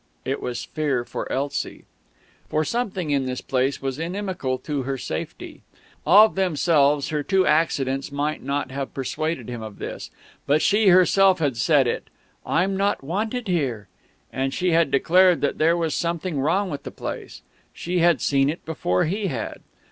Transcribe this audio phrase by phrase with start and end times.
[0.25, 1.85] It was a fear for Elsie.
[2.49, 5.61] For something in his place was inimical to her safety.
[6.07, 10.09] Of themselves, her two accidents might not have persuaded him of this;
[10.47, 12.07] but she herself had said it.
[12.47, 13.89] "I'm not wanted here..."
[14.33, 17.43] And she had declared that there was something wrong with the place.
[17.71, 19.59] She had seen it before he had.